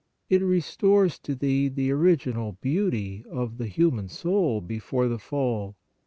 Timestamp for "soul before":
4.09-5.07